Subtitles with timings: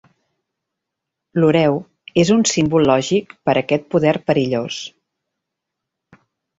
[1.41, 1.77] L'ureu
[2.23, 4.85] és un símbol lògic per a aquest poder perillós.